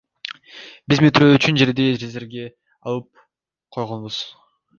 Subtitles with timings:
[0.93, 2.47] Биз метро үчүн жерди резервге
[2.93, 3.23] алып
[3.79, 4.21] койгонбуз.